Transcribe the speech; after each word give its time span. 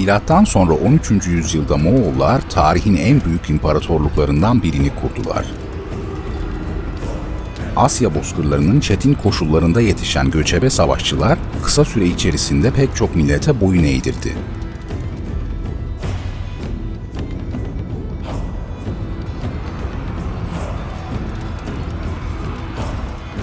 Milattan 0.00 0.44
sonra 0.44 0.72
13. 0.72 1.10
yüzyılda 1.26 1.76
Moğollar 1.76 2.50
tarihin 2.50 2.96
en 2.96 3.24
büyük 3.24 3.50
imparatorluklarından 3.50 4.62
birini 4.62 4.90
kurdular. 4.94 5.46
Asya 7.76 8.14
bozkırlarının 8.14 8.80
çetin 8.80 9.14
koşullarında 9.14 9.80
yetişen 9.80 10.30
göçebe 10.30 10.70
savaşçılar 10.70 11.38
kısa 11.62 11.84
süre 11.84 12.06
içerisinde 12.06 12.70
pek 12.70 12.96
çok 12.96 13.16
millete 13.16 13.60
boyun 13.60 13.84
eğdirdi. 13.84 14.36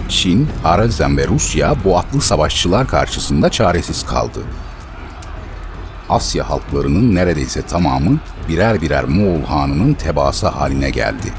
Çin, 0.10 0.48
Harazm 0.64 1.18
ve 1.18 1.28
Rusya 1.28 1.76
bu 1.86 1.98
atlı 1.98 2.22
savaşçılar 2.22 2.88
karşısında 2.88 3.50
çaresiz 3.50 4.06
kaldı. 4.06 4.40
Asya 6.10 6.50
halklarının 6.50 7.16
neredeyse 7.16 7.62
tamamı 7.62 8.20
birer 8.50 8.82
birer 8.82 9.04
Moğol 9.04 9.44
hanının 9.44 9.94
tebaası 9.94 10.48
haline 10.48 10.90
geldi. 10.90 11.34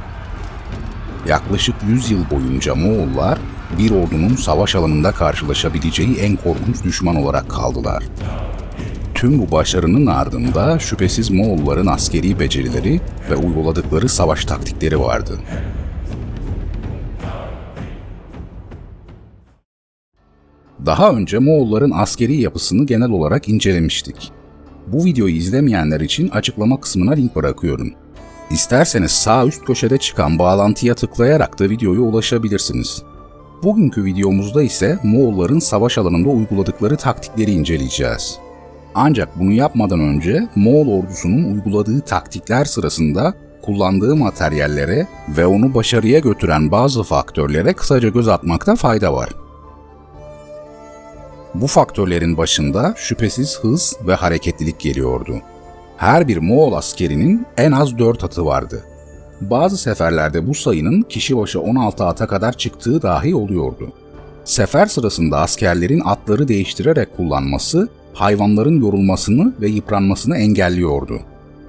Yaklaşık 1.28 1.74
100 1.88 2.10
yıl 2.10 2.30
boyunca 2.30 2.74
Moğollar 2.74 3.38
bir 3.78 3.91
ordunun 3.91 4.36
savaş 4.36 4.74
alanında 4.74 5.12
karşılaşabileceği 5.12 6.16
en 6.16 6.36
korkunç 6.36 6.84
düşman 6.84 7.16
olarak 7.16 7.50
kaldılar. 7.50 8.04
Tüm 9.14 9.38
bu 9.38 9.52
başarının 9.52 10.06
ardında 10.06 10.78
şüphesiz 10.78 11.30
Moğolların 11.30 11.86
askeri 11.86 12.41
becerileri 12.41 13.00
ve 13.30 13.36
uyguladıkları 13.36 14.08
savaş 14.08 14.44
taktikleri 14.44 15.00
vardı. 15.00 15.38
Daha 20.86 21.11
önce 21.11 21.39
Moğolların 21.39 21.91
askeri 21.91 22.41
yapısını 22.41 22.86
genel 22.86 23.11
olarak 23.11 23.48
incelemiştik. 23.48 24.33
Bu 24.92 25.05
videoyu 25.05 25.34
izlemeyenler 25.34 26.00
için 26.00 26.28
açıklama 26.28 26.81
kısmına 26.81 27.12
link 27.12 27.36
bırakıyorum. 27.36 27.92
İsterseniz 28.50 29.11
sağ 29.11 29.47
üst 29.47 29.64
köşede 29.64 29.98
çıkan 29.98 30.39
bağlantıya 30.39 30.95
tıklayarak 30.95 31.58
da 31.58 31.64
videoya 31.70 32.00
ulaşabilirsiniz. 32.00 33.03
Bugünkü 33.62 34.05
videomuzda 34.05 34.62
ise 34.62 34.98
Moğolların 35.03 35.58
savaş 35.58 35.98
alanında 35.98 36.28
uyguladıkları 36.28 36.97
taktikleri 36.97 37.50
inceleyeceğiz. 37.50 38.39
Ancak 38.95 39.39
bunu 39.41 39.53
yapmadan 39.53 40.00
önce 40.00 40.48
Moğol 40.56 40.89
ordusunun 40.89 41.55
uyguladığı 41.55 42.00
taktikler 42.00 42.64
sırasında 42.64 43.34
kullandığı 43.62 44.17
materyallere 44.17 45.06
ve 45.28 45.47
onu 45.47 45.75
başarıya 45.75 46.19
götüren 46.19 46.70
bazı 46.70 47.02
faktörlere 47.02 47.73
kısaca 47.73 48.08
göz 48.08 48.28
atmakta 48.28 48.77
fayda 48.77 49.14
var. 49.14 49.28
Bu 51.54 51.66
faktörlerin 51.66 52.36
başında 52.36 52.94
şüphesiz 52.96 53.58
hız 53.60 53.96
ve 54.06 54.14
hareketlilik 54.14 54.80
geliyordu. 54.80 55.36
Her 55.96 56.28
bir 56.28 56.36
Moğol 56.36 56.72
askerinin 56.72 57.46
en 57.56 57.72
az 57.72 57.98
4 57.98 58.24
atı 58.24 58.44
vardı. 58.44 58.84
Bazı 59.40 59.78
seferlerde 59.78 60.46
bu 60.48 60.55
sayının 60.55 61.02
kişi 61.02 61.36
başı 61.36 61.60
16 61.60 62.05
ata 62.05 62.27
kadar 62.27 62.52
çıktığı 62.52 63.02
dahi 63.02 63.34
oluyordu. 63.34 63.92
Sefer 64.44 64.86
sırasında 64.86 65.38
askerlerin 65.38 66.02
atları 66.05 66.48
değiştirerek 66.48 67.16
kullanması, 67.16 67.88
hayvanların 68.14 68.80
yorulmasını 68.80 69.52
ve 69.60 69.68
yıpranmasını 69.68 70.36
engelliyordu. 70.36 71.20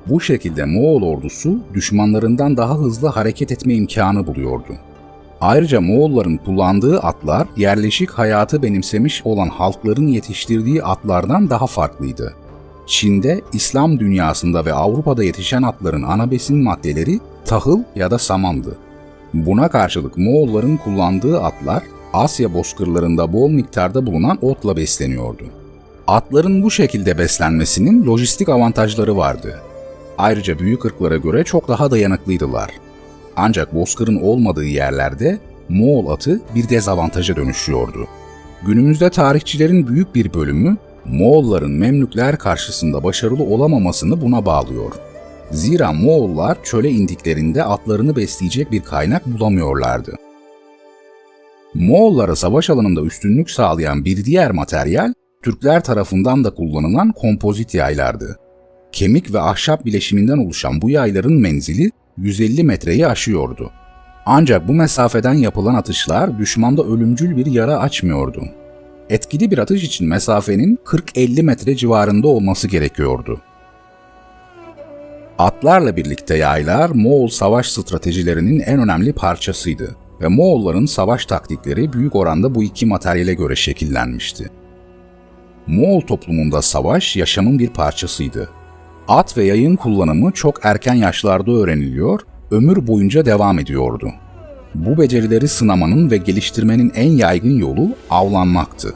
Bu 0.05 0.21
şekilde 0.21 0.65
Moğol 0.65 1.01
ordusu 1.01 1.59
düşmanlarından 1.73 2.57
daha 2.57 2.77
hızlı 2.77 3.07
hareket 3.07 3.51
etme 3.51 3.73
imkanı 3.73 4.27
buluyordu. 4.27 4.73
Ayrıca 5.41 5.81
Moğolların 5.81 6.37
kullandığı 6.37 6.99
atlar 6.99 7.47
yerleşik 7.57 8.09
hayatı 8.09 8.63
benimsemiş 8.63 9.21
olan 9.25 9.49
halkların 9.49 10.07
yetiştirdiği 10.07 10.83
atlardan 10.83 11.49
daha 11.49 11.67
farklıydı. 11.67 12.33
Çin'de, 12.87 13.41
İslam 13.53 13.99
dünyasında 13.99 14.65
ve 14.65 14.73
Avrupa'da 14.73 15.23
yetişen 15.23 15.63
atların 15.63 16.03
ana 16.03 16.31
besin 16.31 16.63
maddeleri 16.63 17.19
tahıl 17.45 17.79
ya 17.95 18.11
da 18.11 18.17
samandı. 18.19 18.77
Buna 19.33 19.67
karşılık 19.67 20.17
Moğolların 20.17 20.77
kullandığı 20.77 21.41
atlar 21.41 21.83
Asya 22.13 22.53
bozkırlarında 22.53 23.33
bol 23.33 23.49
miktarda 23.49 24.05
bulunan 24.05 24.37
otla 24.41 24.77
besleniyordu. 24.77 25.43
Atların 26.07 26.63
bu 26.63 26.71
şekilde 26.71 27.17
beslenmesinin 27.17 28.05
lojistik 28.05 28.49
avantajları 28.49 29.17
vardı. 29.17 29.59
Ayrıca 30.17 30.59
büyük 30.59 30.85
ırklara 30.85 31.17
göre 31.17 31.43
çok 31.43 31.67
daha 31.67 31.91
dayanıklıydılar. 31.91 32.69
Ancak 33.35 33.75
bozkırın 33.75 34.21
olmadığı 34.21 34.65
yerlerde 34.65 35.39
Moğol 35.69 36.07
atı 36.07 36.41
bir 36.55 36.69
dezavantaja 36.69 37.35
dönüşüyordu. 37.35 38.07
Günümüzde 38.65 39.09
tarihçilerin 39.09 39.87
büyük 39.87 40.15
bir 40.15 40.33
bölümü 40.33 40.77
Moğolların 41.05 41.71
Memlükler 41.71 42.37
karşısında 42.37 43.03
başarılı 43.03 43.43
olamamasını 43.43 44.21
buna 44.21 44.45
bağlıyor. 44.45 44.91
Zira 45.51 45.93
Moğollar 45.93 46.63
çöle 46.63 46.89
indiklerinde 46.89 47.63
atlarını 47.63 48.15
besleyecek 48.15 48.71
bir 48.71 48.81
kaynak 48.81 49.25
bulamıyorlardı. 49.25 50.15
Moğollara 51.73 52.35
savaş 52.35 52.69
alanında 52.69 53.01
üstünlük 53.01 53.51
sağlayan 53.51 54.05
bir 54.05 54.25
diğer 54.25 54.51
materyal, 54.51 55.13
Türkler 55.43 55.83
tarafından 55.83 56.43
da 56.43 56.53
kullanılan 56.53 57.11
kompozit 57.11 57.73
yaylardı. 57.73 58.39
Kemik 58.91 59.33
ve 59.33 59.39
ahşap 59.39 59.85
bileşiminden 59.85 60.37
oluşan 60.37 60.81
bu 60.81 60.89
yayların 60.89 61.41
menzili 61.41 61.91
150 62.21 62.63
metreyi 62.63 63.07
aşıyordu. 63.07 63.71
Ancak 64.25 64.67
bu 64.67 64.73
mesafeden 64.73 65.33
yapılan 65.33 65.75
atışlar 65.75 66.39
düşmanda 66.39 66.83
ölümcül 66.83 67.37
bir 67.37 67.45
yara 67.45 67.79
açmıyordu. 67.79 68.43
Etkili 69.09 69.51
bir 69.51 69.57
atış 69.57 69.83
için 69.83 70.07
mesafenin 70.07 70.79
40-50 70.85 71.43
metre 71.43 71.75
civarında 71.75 72.27
olması 72.27 72.67
gerekiyordu. 72.67 73.41
Atlarla 75.37 75.95
birlikte 75.95 76.37
yaylar 76.37 76.89
Moğol 76.89 77.27
savaş 77.27 77.69
stratejilerinin 77.69 78.59
en 78.59 78.79
önemli 78.79 79.13
parçasıydı 79.13 79.95
ve 80.21 80.27
Moğolların 80.27 80.85
savaş 80.85 81.25
taktikleri 81.25 81.93
büyük 81.93 82.15
oranda 82.15 82.55
bu 82.55 82.63
iki 82.63 82.85
materyale 82.85 83.33
göre 83.33 83.55
şekillenmişti. 83.55 84.49
Moğol 85.67 86.01
toplumunda 86.01 86.61
savaş 86.61 87.15
yaşamın 87.15 87.59
bir 87.59 87.69
parçasıydı. 87.69 88.49
At 89.09 89.37
ve 89.37 89.43
yayın 89.43 89.75
kullanımı 89.75 90.31
çok 90.31 90.65
erken 90.65 90.93
yaşlarda 90.93 91.51
öğreniliyor, 91.51 92.21
ömür 92.51 92.87
boyunca 92.87 93.25
devam 93.25 93.59
ediyordu. 93.59 94.11
Bu 94.75 94.97
becerileri 94.97 95.47
sınamanın 95.47 96.11
ve 96.11 96.17
geliştirmenin 96.17 96.91
en 96.95 97.11
yaygın 97.11 97.57
yolu 97.57 97.89
avlanmaktı. 98.09 98.93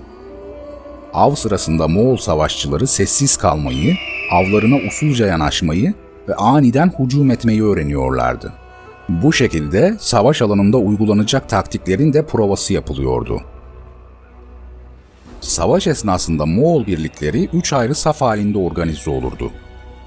Av 1.13 1.35
sırasında 1.35 1.87
Moğol 1.87 2.17
savaşçıları 2.17 2.87
sessiz 2.87 3.37
kalmayı, 3.37 3.95
avlarına 4.31 4.75
usulca 4.87 5.27
yanaşmayı 5.27 5.93
ve 6.27 6.35
aniden 6.35 6.91
hücum 6.99 7.31
etmeyi 7.31 7.63
öğreniyorlardı. 7.63 8.53
Bu 9.09 9.33
şekilde 9.33 9.95
savaş 9.99 10.41
alanında 10.41 10.77
uygulanacak 10.77 11.49
taktiklerin 11.49 12.13
de 12.13 12.25
provası 12.25 12.73
yapılıyordu. 12.73 13.41
Savaş 15.41 15.87
esnasında 15.87 16.45
Moğol 16.45 16.85
birlikleri 16.85 17.49
üç 17.53 17.73
ayrı 17.73 17.95
saf 17.95 18.21
halinde 18.21 18.57
organize 18.57 19.09
olurdu. 19.09 19.51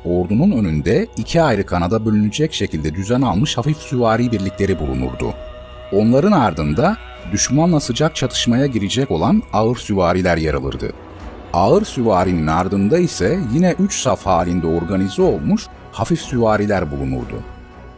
Ordunun 0.06 0.50
önünde 0.50 1.06
iki 1.16 1.42
ayrı 1.42 1.66
kanada 1.66 2.06
bölünecek 2.06 2.52
şekilde 2.52 2.94
düzen 2.94 3.22
almış 3.22 3.58
hafif 3.58 3.76
süvari 3.76 4.32
birlikleri 4.32 4.78
bulunurdu. 4.80 5.34
Onların 5.92 6.32
ardında 6.32 6.96
düşmanla 7.32 7.80
sıcak 7.80 8.16
çatışmaya 8.16 8.66
girecek 8.66 9.10
olan 9.10 9.42
ağır 9.52 9.76
süvariler 9.76 10.36
yer 10.36 10.54
alırdı. 10.54 10.92
Ağır 11.52 11.84
süvarinin 11.84 12.46
ardında 12.46 12.98
ise 12.98 13.38
yine 13.54 13.74
üç 13.78 14.00
saf 14.00 14.26
halinde 14.26 14.66
organize 14.66 15.22
olmuş 15.22 15.66
hafif 15.92 16.20
süvariler 16.20 16.90
bulunurdu. 16.90 17.42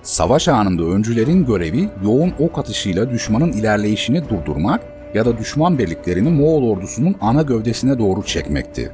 Savaş 0.02 0.48
anında 0.48 0.82
öncülerin 0.82 1.46
görevi 1.46 1.88
yoğun 2.04 2.32
ok 2.38 2.58
atışıyla 2.58 3.10
düşmanın 3.10 3.52
ilerleyişini 3.52 4.28
durdurmak 4.28 4.80
ya 5.14 5.24
da 5.24 5.38
düşman 5.38 5.78
birliklerini 5.78 6.30
Moğol 6.30 6.70
ordusunun 6.70 7.16
ana 7.20 7.42
gövdesine 7.42 7.98
doğru 7.98 8.22
çekmekti. 8.22 8.92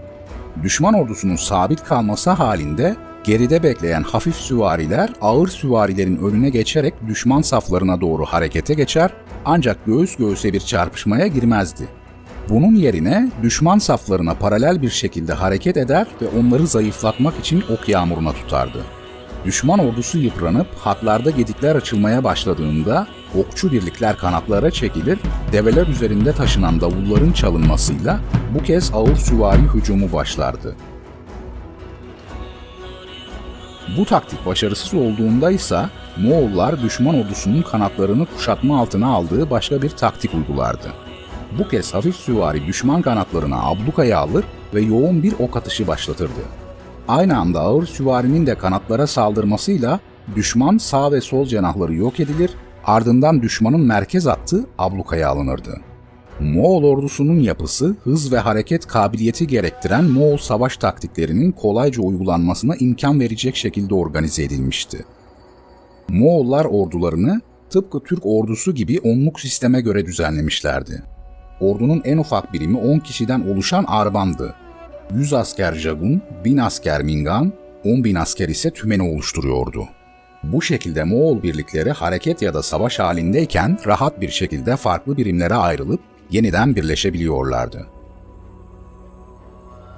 Düşman 0.62 0.94
ordusunun 0.94 1.36
sabit 1.36 1.84
kalması 1.84 2.30
halinde 2.30 2.96
geride 3.24 3.62
bekleyen 3.62 4.02
hafif 4.02 4.34
süvariler 4.36 5.10
ağır 5.20 5.48
süvarilerin 5.48 6.16
önüne 6.16 6.50
geçerek 6.50 6.94
düşman 7.08 7.42
saflarına 7.42 8.00
doğru 8.00 8.24
harekete 8.24 8.74
geçer 8.74 9.10
ancak 9.44 9.86
göğüs 9.86 10.16
göğüse 10.16 10.52
bir 10.52 10.60
çarpışmaya 10.60 11.26
girmezdi. 11.26 11.88
Bunun 12.48 12.74
yerine 12.74 13.30
düşman 13.42 13.78
saflarına 13.78 14.34
paralel 14.34 14.82
bir 14.82 14.90
şekilde 14.90 15.32
hareket 15.32 15.76
eder 15.76 16.06
ve 16.22 16.26
onları 16.38 16.66
zayıflatmak 16.66 17.38
için 17.38 17.64
ok 17.70 17.88
yağmuruna 17.88 18.32
tutardı. 18.32 18.84
Düşman 19.44 19.78
ordusu 19.78 20.18
yıpranıp 20.18 20.66
hatlarda 20.74 21.30
gedikler 21.30 21.76
açılmaya 21.76 22.24
başladığında 22.24 23.06
okçu 23.38 23.72
birlikler 23.72 24.16
kanatlara 24.16 24.70
çekilir, 24.70 25.18
develer 25.52 25.86
üzerinde 25.86 26.32
taşınan 26.32 26.80
davulların 26.80 27.32
çalınmasıyla 27.32 28.20
bu 28.54 28.62
kez 28.62 28.90
ağır 28.94 29.16
süvari 29.16 29.62
hücumu 29.74 30.12
başlardı. 30.12 30.76
Bu 33.98 34.04
taktik 34.04 34.46
başarısız 34.46 34.94
olduğunda 34.94 35.50
ise 35.50 35.80
Moğollar 36.16 36.82
düşman 36.82 37.24
ordusunun 37.24 37.62
kanatlarını 37.62 38.26
kuşatma 38.26 38.80
altına 38.80 39.14
aldığı 39.14 39.50
başka 39.50 39.82
bir 39.82 39.90
taktik 39.90 40.34
uygulardı. 40.34 40.92
Bu 41.58 41.68
kez 41.68 41.94
hafif 41.94 42.16
süvari 42.16 42.66
düşman 42.66 43.02
kanatlarına 43.02 43.62
ablukaya 43.62 44.18
alır 44.18 44.44
ve 44.74 44.80
yoğun 44.80 45.22
bir 45.22 45.32
ok 45.38 45.56
atışı 45.56 45.86
başlatırdı. 45.86 46.63
Aynı 47.08 47.38
anda 47.38 47.60
ağır 47.60 47.86
süvarinin 47.86 48.46
de 48.46 48.54
kanatlara 48.54 49.06
saldırmasıyla 49.06 50.00
düşman 50.36 50.78
sağ 50.78 51.12
ve 51.12 51.20
sol 51.20 51.46
cenahları 51.46 51.94
yok 51.94 52.20
edilir, 52.20 52.50
ardından 52.84 53.42
düşmanın 53.42 53.80
merkez 53.80 54.26
hattı 54.26 54.64
ablukaya 54.78 55.28
alınırdı. 55.28 55.80
Moğol 56.40 56.84
ordusunun 56.84 57.40
yapısı, 57.40 57.96
hız 58.04 58.32
ve 58.32 58.38
hareket 58.38 58.86
kabiliyeti 58.86 59.46
gerektiren 59.46 60.04
Moğol 60.04 60.36
savaş 60.36 60.76
taktiklerinin 60.76 61.52
kolayca 61.52 62.02
uygulanmasına 62.02 62.76
imkan 62.76 63.20
verecek 63.20 63.56
şekilde 63.56 63.94
organize 63.94 64.42
edilmişti. 64.42 65.04
Moğollar 66.08 66.64
ordularını 66.64 67.40
tıpkı 67.70 68.00
Türk 68.00 68.26
ordusu 68.26 68.74
gibi 68.74 69.00
onluk 69.00 69.40
sisteme 69.40 69.80
göre 69.80 70.06
düzenlemişlerdi. 70.06 71.02
Ordunun 71.60 72.02
en 72.04 72.18
ufak 72.18 72.52
birimi 72.52 72.78
10 72.78 72.98
kişiden 72.98 73.40
oluşan 73.40 73.84
arbandı. 73.84 74.54
100 75.10 75.32
asker 75.32 75.74
jagun, 75.74 76.22
1000 76.44 76.56
asker 76.56 77.02
mingan, 77.02 77.52
10 77.84 78.04
bin 78.04 78.14
asker 78.14 78.48
ise 78.48 78.70
tümeni 78.70 79.02
oluşturuyordu. 79.02 79.84
Bu 80.42 80.62
şekilde 80.62 81.04
Moğol 81.04 81.42
birlikleri 81.42 81.90
hareket 81.90 82.42
ya 82.42 82.54
da 82.54 82.62
savaş 82.62 82.98
halindeyken 82.98 83.78
rahat 83.86 84.20
bir 84.20 84.28
şekilde 84.28 84.76
farklı 84.76 85.16
birimlere 85.16 85.54
ayrılıp 85.54 86.00
yeniden 86.30 86.76
birleşebiliyorlardı. 86.76 87.86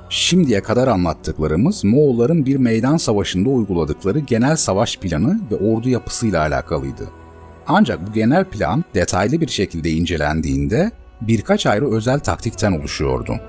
Şimdiye 0.09 0.63
kadar 0.63 0.89
anlattıklarımız 0.89 1.85
Moğolların 1.85 2.47
bir 2.47 2.57
meydan 2.57 2.97
savaşında 2.97 3.49
uyguladıkları 3.49 4.19
genel 4.19 4.57
savaş 4.57 4.99
planı 4.99 5.41
ve 5.51 5.57
ordu 5.57 5.89
yapısıyla 5.89 6.41
alakalıydı. 6.41 7.09
Ancak 7.67 8.09
bu 8.09 8.13
genel 8.13 8.45
plan 8.45 8.85
detaylı 8.95 9.41
bir 9.41 9.49
şekilde 9.49 9.91
incelendiğinde 9.91 10.91
birkaç 11.21 11.67
ayrı 11.67 11.95
özel 11.95 12.21
taktikten 12.21 12.73
oluşuyordu. 12.73 13.41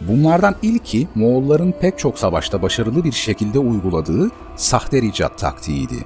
Bunlardan 0.00 0.54
ilki 0.62 1.08
Moğolların 1.14 1.74
pek 1.80 1.98
çok 1.98 2.18
savaşta 2.18 2.62
başarılı 2.62 3.04
bir 3.04 3.12
şekilde 3.12 3.58
uyguladığı 3.58 4.30
sahte 4.56 5.02
ricat 5.02 5.38
taktiğiydi. 5.38 6.04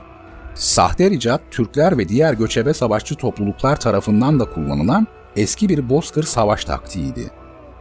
Sahte 0.55 1.11
ricat, 1.11 1.41
Türkler 1.51 1.99
ve 1.99 2.09
diğer 2.09 2.35
göçebe 2.35 2.75
savaşçı 2.75 3.15
topluluklar 3.15 3.81
tarafından 3.81 4.41
da 4.41 4.45
kullanılan 4.45 5.07
eski 5.37 5.69
bir 5.69 5.89
bozkır 5.89 6.23
savaş 6.23 6.65
taktiğiydi. 6.65 7.31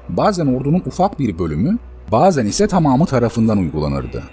Bazen 0.10 0.48
ordunun 0.48 0.83
ufak 0.86 1.19
bir 1.19 1.39
bölümü, 1.39 1.77
bazen 2.12 2.45
ise 2.45 2.68
tamamı 2.68 3.06
tarafından 3.06 3.57
uygulanırdı. 3.57 4.24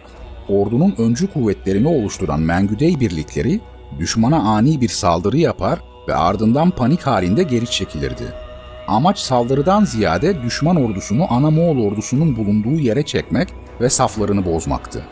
Ordunun 0.48 0.94
öncü 0.98 1.32
kuvvetlerini 1.32 1.88
oluşturan 1.88 2.40
Mengüdey 2.40 3.00
birlikleri 3.00 3.60
düşmana 3.98 4.38
ani 4.38 4.80
bir 4.80 4.88
saldırı 4.88 5.36
yapar 5.36 5.78
ve 6.08 6.14
ardından 6.14 6.70
panik 6.70 7.02
halinde 7.02 7.42
geri 7.42 7.70
çekilirdi. 7.70 8.49
Amaç 8.90 9.18
saldırıdan 9.18 9.84
ziyade 9.84 10.42
düşman 10.42 10.76
ordusunu 10.76 11.26
ana 11.32 11.50
Moğol 11.50 11.84
ordusunun 11.84 12.36
bulunduğu 12.36 12.80
yere 12.80 13.02
çekmek 13.02 13.48
ve 13.80 13.90
saflarını 13.90 14.44
bozmaktı. 14.44 15.02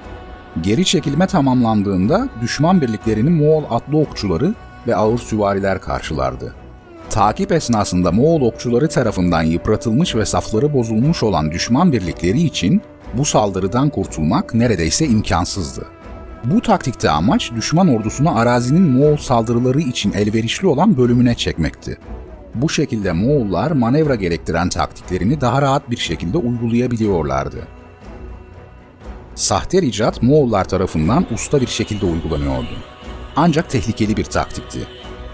Geri 0.60 0.84
çekilme 0.84 1.26
tamamlandığında 1.26 2.28
düşman 2.40 2.80
birliklerini 2.80 3.30
Moğol 3.30 3.64
atlı 3.70 3.98
okçuları 3.98 4.54
ve 4.86 4.96
ağır 4.96 5.18
süvariler 5.18 5.80
karşılardı. 5.80 6.54
Takip 7.10 7.52
esnasında 7.52 8.12
Moğol 8.12 8.40
okçuları 8.40 8.88
tarafından 8.88 9.42
yıpratılmış 9.42 10.14
ve 10.14 10.24
safları 10.24 10.74
bozulmuş 10.74 11.22
olan 11.22 11.52
düşman 11.52 11.92
birlikleri 11.92 12.40
için 12.40 12.82
bu 13.14 13.24
saldırıdan 13.24 13.90
kurtulmak 13.90 14.54
neredeyse 14.54 15.06
imkansızdı. 15.06 15.86
Bu 16.44 16.60
taktikte 16.60 17.10
amaç 17.10 17.52
düşman 17.56 17.88
ordusunu 17.88 18.38
arazinin 18.38 18.90
Moğol 18.90 19.16
saldırıları 19.16 19.80
için 19.80 20.12
elverişli 20.12 20.66
olan 20.66 20.96
bölümüne 20.96 21.34
çekmekti. 21.34 21.98
Bu 22.54 22.68
şekilde 22.68 23.12
Moğollar 23.12 23.70
manevra 23.70 24.14
gerektiren 24.14 24.68
taktiklerini 24.68 25.40
daha 25.40 25.62
rahat 25.62 25.90
bir 25.90 25.96
şekilde 25.96 26.38
uygulayabiliyorlardı. 26.38 27.68
Sahte 29.34 29.82
ricat 29.82 30.22
Moğollar 30.22 30.68
tarafından 30.68 31.26
usta 31.34 31.60
bir 31.60 31.66
şekilde 31.66 32.06
uygulanıyordu. 32.06 32.76
Ancak 33.36 33.70
tehlikeli 33.70 34.16
bir 34.16 34.24
taktikti. 34.24 34.78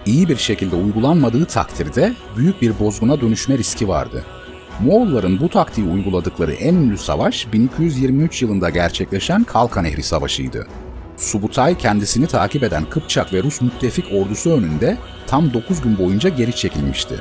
İyi 0.06 0.28
bir 0.28 0.37
şekilde 0.37 0.76
uygulanmadığı 0.76 1.46
takdirde 1.46 2.12
büyük 2.37 2.62
bir 2.62 2.78
bozguna 2.78 3.20
dönüşme 3.20 3.58
riski 3.58 3.88
vardı. 3.88 4.25
Moğolların 4.81 5.40
bu 5.40 5.49
taktiği 5.49 5.87
uyguladıkları 5.87 6.52
en 6.52 6.75
ünlü 6.75 6.99
savaş 6.99 7.52
1223 7.52 8.43
yılında 8.43 8.70
gerçekleşen 8.70 9.44
Kalka 9.44 9.82
Nehri 9.82 10.02
Savaşı'ydı. 10.02 10.67
Subutay 11.16 11.78
kendisini 11.78 12.26
takip 12.26 12.62
eden 12.62 12.84
Kıpçak 12.90 13.32
ve 13.32 13.43
Rus 13.43 13.61
müttefik 13.61 14.05
ordusu 14.12 14.50
önünde 14.50 14.99
tam 15.26 15.55
9 15.55 15.81
gün 15.81 15.99
boyunca 15.99 16.28
geri 16.28 16.56
çekilmişti. 16.56 17.20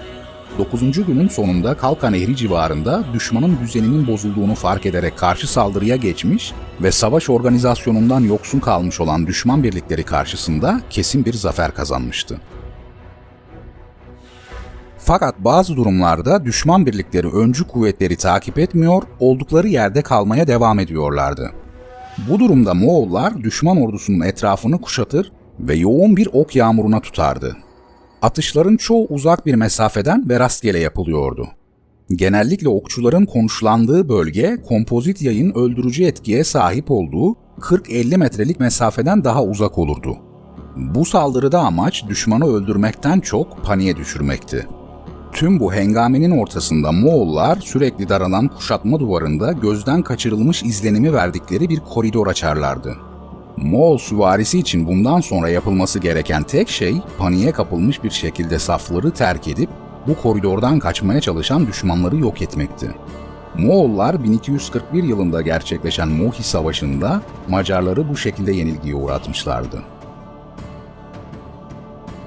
9. 0.57 1.05
günün 1.05 1.27
sonunda 1.27 1.77
Kalka 1.77 2.09
Nehri 2.09 2.35
civarında 2.35 3.03
düşmanın 3.13 3.59
düzeninin 3.61 4.07
bozulduğunu 4.07 4.55
fark 4.55 4.85
ederek 4.85 5.17
karşı 5.17 5.51
saldırıya 5.51 5.95
geçmiş 5.95 6.53
ve 6.81 6.91
savaş 6.91 7.29
organizasyonundan 7.29 8.21
yoksun 8.21 8.59
kalmış 8.59 8.99
olan 8.99 9.27
düşman 9.27 9.63
birlikleri 9.63 10.03
karşısında 10.03 10.81
kesin 10.89 11.25
bir 11.25 11.33
zafer 11.33 11.73
kazanmıştı. 11.73 12.41
Fakat 14.97 15.39
bazı 15.39 15.75
durumlarda 15.75 16.45
düşman 16.45 16.85
birlikleri 16.85 17.27
öncü 17.27 17.67
kuvvetleri 17.67 18.15
takip 18.15 18.59
etmiyor, 18.59 19.03
oldukları 19.19 19.67
yerde 19.67 20.01
kalmaya 20.01 20.47
devam 20.47 20.79
ediyorlardı. 20.79 21.62
Bu 22.17 22.39
durumda 22.39 22.73
Moğollar 22.73 23.43
düşman 23.43 23.81
ordusunun 23.81 24.21
etrafını 24.21 24.81
kuşatır 24.81 25.31
ve 25.59 25.75
yoğun 25.75 26.17
bir 26.17 26.29
ok 26.33 26.55
yağmuruna 26.55 26.99
tutardı. 26.99 27.57
Atışların 28.21 28.77
çoğu 28.77 29.07
uzak 29.09 29.45
bir 29.45 29.55
mesafeden 29.55 30.29
ve 30.29 30.39
rastgele 30.39 30.79
yapılıyordu. 30.79 31.47
Genellikle 32.09 32.69
okçuların 32.69 33.25
konuşlandığı 33.25 34.09
bölge 34.09 34.57
kompozit 34.67 35.21
yayın 35.21 35.53
öldürücü 35.55 36.03
etkiye 36.03 36.43
sahip 36.43 36.91
olduğu 36.91 37.35
40-50 37.59 38.17
metrelik 38.17 38.59
mesafeden 38.59 39.23
daha 39.23 39.43
uzak 39.43 39.77
olurdu. 39.77 40.17
Bu 40.75 41.05
saldırıda 41.05 41.59
amaç 41.59 42.07
düşmanı 42.07 42.45
öldürmekten 42.45 43.19
çok 43.19 43.63
paniğe 43.63 43.97
düşürmekti. 43.97 44.67
Tüm 45.33 45.59
bu 45.59 45.73
hengamenin 45.73 46.31
ortasında 46.31 46.91
Moğollar 46.91 47.57
sürekli 47.57 48.09
daralan 48.09 48.47
kuşatma 48.47 48.99
duvarında 48.99 49.51
gözden 49.51 50.01
kaçırılmış 50.01 50.63
izlenimi 50.63 51.13
verdikleri 51.13 51.69
bir 51.69 51.79
koridor 51.79 52.27
açarlardı. 52.27 52.95
Moğol 53.57 53.97
süvarisi 53.97 54.59
için 54.59 54.87
bundan 54.87 55.21
sonra 55.21 55.49
yapılması 55.49 55.99
gereken 55.99 56.43
tek 56.43 56.69
şey 56.69 56.95
paniğe 57.17 57.51
kapılmış 57.51 58.03
bir 58.03 58.09
şekilde 58.09 58.59
safları 58.59 59.11
terk 59.11 59.47
edip 59.47 59.69
bu 60.07 60.15
koridordan 60.21 60.79
kaçmaya 60.79 61.21
çalışan 61.21 61.67
düşmanları 61.67 62.17
yok 62.17 62.41
etmekti. 62.41 62.91
Moğollar 63.57 64.23
1241 64.23 65.03
yılında 65.03 65.41
gerçekleşen 65.41 66.09
Mohi 66.09 66.43
Savaşı'nda 66.43 67.21
Macarları 67.49 68.09
bu 68.09 68.17
şekilde 68.17 68.51
yenilgiye 68.51 68.95
uğratmışlardı. 68.95 69.92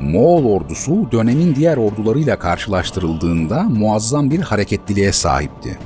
Moğol 0.00 0.44
ordusu 0.44 1.12
dönemin 1.12 1.54
diğer 1.54 1.76
ordularıyla 1.76 2.38
karşılaştırıldığında 2.38 3.62
muazzam 3.62 4.30
bir 4.30 4.40
hareketliliğe 4.40 5.12
sahipti. 5.12 5.78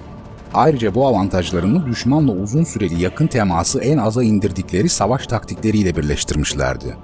Ayrıca 0.54 0.94
bu 0.94 1.06
avantajlarını 1.06 1.86
düşmanla 1.86 2.32
uzun 2.32 2.64
süreli 2.64 3.02
yakın 3.02 3.26
teması 3.26 3.80
en 3.80 3.98
aza 3.98 4.22
indirdikleri 4.22 4.88
savaş 4.88 5.26
taktikleriyle 5.26 5.96
birleştirmişlerdi. 5.96 6.96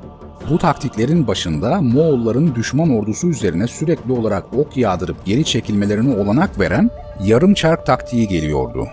Bu 0.51 0.59
taktiklerin 0.59 1.27
başında 1.27 1.81
Moğolların 1.81 2.55
düşman 2.55 2.91
ordusu 2.91 3.29
üzerine 3.29 3.67
sürekli 3.67 4.13
olarak 4.13 4.45
ok 4.57 4.77
yağdırıp 4.77 5.25
geri 5.25 5.45
çekilmelerine 5.45 6.17
olanak 6.17 6.61
veren 6.61 6.91
yarım 7.25 7.55
çark 7.55 7.87
taktiği 7.87 8.29
geliyordu. 8.29 8.89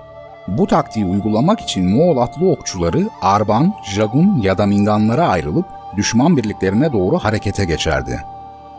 Bu 0.47 0.67
taktiği 0.67 1.05
uygulamak 1.05 1.59
için 1.59 1.89
Moğol 1.89 2.17
atlı 2.17 2.51
okçuları 2.51 3.09
Arban, 3.21 3.73
Jagun 3.83 4.41
ya 4.41 4.57
da 4.57 4.65
Minganlara 4.65 5.27
ayrılıp 5.27 5.65
düşman 5.97 6.37
birliklerine 6.37 6.93
doğru 6.93 7.17
harekete 7.17 7.65
geçerdi. 7.65 8.19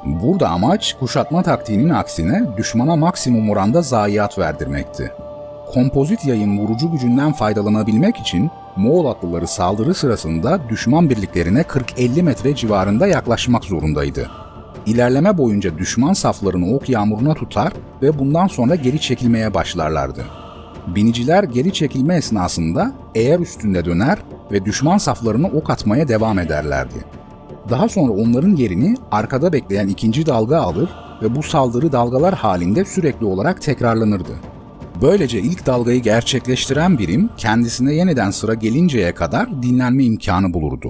Burada 0.05 0.49
amaç 0.49 0.97
kuşatma 1.01 1.43
taktiğinin 1.43 1.89
aksine 1.89 2.43
düşmana 2.57 2.97
maksimum 2.97 3.51
oranda 3.51 3.83
zayiat 3.83 4.39
verdirmekti. 4.39 5.13
Kompozit 5.75 6.25
yayın 6.25 6.59
vurucu 6.59 6.93
gücünden 6.93 7.33
faydalanabilmek 7.33 8.17
için 8.17 8.51
Moğol 8.77 9.07
atlıları 9.07 9.47
saldırı 9.47 9.95
sırasında 9.95 10.69
düşman 10.69 11.11
birliklerine 11.11 11.61
40-50 11.61 12.23
metre 12.23 12.55
civarında 12.55 13.07
yaklaşmak 13.07 13.65
zorundaydı. 13.65 14.31
İlerleme 14.87 15.39
boyunca 15.39 15.79
düşman 15.79 16.13
saflarını 16.13 16.77
ok 16.77 16.89
yağmuruna 16.89 17.35
tutar 17.35 17.73
ve 18.03 18.19
bundan 18.19 18.47
sonra 18.47 18.75
geri 18.75 19.01
çekilmeye 19.01 19.55
başlarlardı. 19.55 20.25
Biniciler 20.87 21.45
geri 21.45 21.73
çekilme 21.73 22.17
esnasında 22.17 22.93
eğer 23.15 23.41
üstünde 23.41 23.85
döner 23.85 24.19
ve 24.53 24.65
düşman 24.65 24.99
saflarına 24.99 25.47
ok 25.47 25.71
atmaya 25.71 26.09
devam 26.09 26.39
ederlerdi. 26.39 27.05
Daha 27.71 27.89
sonra 27.89 28.13
onların 28.13 28.57
yerini 28.57 28.95
arkada 29.11 29.53
bekleyen 29.53 29.89
ikinci 29.89 30.27
dalga 30.27 30.59
alır 30.59 30.91
ve 31.23 31.37
bu 31.37 31.43
saldırı 31.43 31.93
dalgalar 31.93 32.35
halinde 32.35 32.85
sürekli 32.85 33.27
olarak 33.27 33.63
tekrarlanırdı. 33.63 34.33
Böylece 35.03 35.41
ilk 35.41 35.67
dalgayı 35.67 36.03
gerçekleştiren 36.03 36.99
birim 36.99 37.31
kendisine 37.37 37.95
yeniden 37.95 38.31
sıra 38.31 38.55
gelinceye 38.55 39.15
kadar 39.15 39.63
dinlenme 39.63 40.05
imkanı 40.05 40.55
bulurdu. 40.55 40.89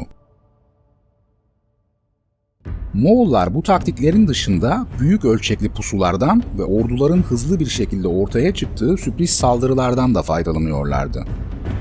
Moğollar 2.95 3.55
bu 3.55 3.63
taktiklerin 3.63 4.29
dışında 4.29 4.87
büyük 5.01 5.25
ölçekli 5.25 5.69
pusulardan 5.69 6.43
ve 6.59 6.65
orduların 6.65 7.23
hızlı 7.23 7.61
bir 7.61 7.67
şekilde 7.67 8.09
ortaya 8.09 8.55
çıktığı 8.55 8.97
sürpriz 8.97 9.31
saldırılardan 9.31 10.15
da 10.15 10.23
faydalanıyorlardı. 10.23 11.25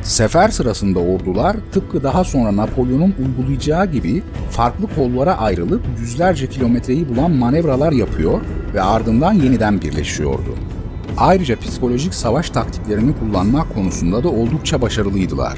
Sefer 0.01 0.49
sırasında 0.49 0.99
ordular 0.99 1.55
tıpkı 1.71 2.03
daha 2.03 2.23
sonra 2.23 2.55
Napolyon'un 2.55 3.15
uygulayacağı 3.25 3.91
gibi 3.91 4.23
farklı 4.51 4.87
kollara 4.95 5.37
ayrılıp 5.37 5.81
yüzlerce 5.99 6.49
kilometreyi 6.49 7.09
bulan 7.09 7.31
manevralar 7.31 7.91
yapıyor 7.91 8.41
ve 8.73 8.81
ardından 8.81 9.33
yeniden 9.33 9.81
birleşiyordu. 9.81 10.55
Ayrıca 11.17 11.59
psikolojik 11.59 12.13
savaş 12.13 12.49
taktiklerini 12.49 13.19
kullanmak 13.19 13.73
konusunda 13.73 14.23
da 14.23 14.29
oldukça 14.29 14.81
başarılıydılar. 14.81 15.57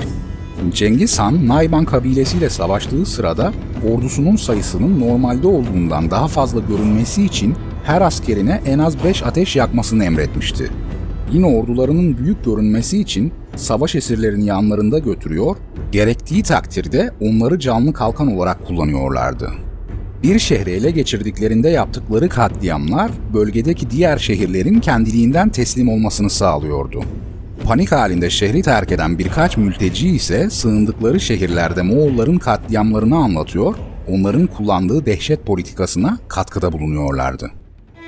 Cengiz 0.74 1.20
Han, 1.20 1.48
Nayban 1.48 1.86
kabilesiyle 1.86 2.50
savaştığı 2.50 3.06
sırada 3.06 3.54
ordusunun 3.92 4.36
sayısının 4.36 5.00
normalde 5.00 5.48
olduğundan 5.48 6.12
daha 6.12 6.28
fazla 6.28 6.60
görünmesi 6.60 7.26
için 7.26 7.56
her 7.84 8.02
askerine 8.02 8.62
en 8.66 8.80
az 8.80 9.04
5 9.04 9.24
ateş 9.24 9.56
yakmasını 9.56 10.06
emretmişti. 10.06 10.72
Yine 11.32 11.46
ordularının 11.46 12.18
büyük 12.18 12.46
görünmesi 12.46 13.00
için 13.00 13.34
savaş 13.56 13.96
esirlerini 13.96 14.46
yanlarında 14.46 15.00
götürüyor, 15.00 15.56
gerektiği 15.92 16.44
takdirde 16.44 17.12
onları 17.22 17.60
canlı 17.60 17.94
kalkan 17.94 18.36
olarak 18.36 18.68
kullanıyorlardı. 18.68 19.50
Bir 20.24 20.40
şehri 20.40 20.72
ele 20.72 20.92
geçirdiklerinde 20.92 21.70
yaptıkları 21.70 22.30
katliamlar 22.30 23.12
bölgedeki 23.34 23.90
diğer 23.90 24.18
şehirlerin 24.18 24.80
kendiliğinden 24.80 25.50
teslim 25.50 25.90
olmasını 25.90 26.30
sağlıyordu. 26.30 27.04
Panik 27.66 27.92
halinde 27.92 28.30
şehri 28.30 28.62
terk 28.62 28.92
eden 28.92 29.20
birkaç 29.20 29.58
mülteci 29.58 30.10
ise 30.10 30.50
sığındıkları 30.50 31.20
şehirlerde 31.20 31.82
Moğolların 31.82 32.38
katliamlarını 32.38 33.18
anlatıyor, 33.18 33.76
onların 34.08 34.48
kullandığı 34.48 35.06
dehşet 35.06 35.46
politikasına 35.46 36.18
katkıda 36.28 36.72
bulunuyorlardı. 36.72 37.52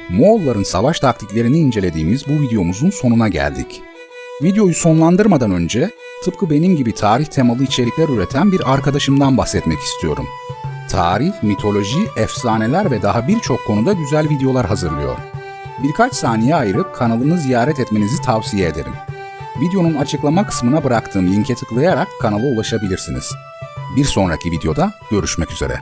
Moğolların 0.10 0.64
savaş 0.64 1.00
taktiklerini 1.00 1.58
incelediğimiz 1.58 2.28
bu 2.28 2.32
videomuzun 2.32 2.90
sonuna 2.90 3.28
geldik. 3.28 3.82
Videoyu 4.44 4.74
sonlandırmadan 4.74 5.52
önce 5.52 5.90
tıpkı 6.24 6.50
benim 6.50 6.76
gibi 6.76 6.94
tarih 6.94 7.26
temalı 7.26 7.64
içerikler 7.64 8.10
üreten 8.10 8.52
bir 8.52 8.74
arkadaşımdan 8.74 9.38
bahsetmek 9.38 9.80
istiyorum. 9.80 10.26
Tarih, 10.90 11.34
mitoloji, 11.44 12.00
efsaneler 12.18 12.92
ve 12.92 13.02
daha 13.02 13.28
birçok 13.28 13.66
konuda 13.66 13.94
güzel 13.94 14.30
videolar 14.30 14.66
hazırlıyor. 14.66 15.18
Birkaç 15.84 16.14
saniye 16.14 16.56
ayırıp 16.56 16.96
kanalını 16.96 17.38
ziyaret 17.38 17.80
etmenizi 17.80 18.22
tavsiye 18.22 18.68
ederim. 18.68 18.94
Videonun 19.62 19.96
açıklama 19.96 20.48
kısmına 20.48 20.84
bıraktığım 20.84 21.28
linke 21.28 21.56
tıklayarak 21.56 22.08
kanala 22.22 22.44
ulaşabilirsiniz. 22.44 23.34
Bir 23.96 24.06
sonraki 24.06 24.52
videoda 24.52 24.94
görüşmek 25.12 25.52
üzere. 25.52 25.80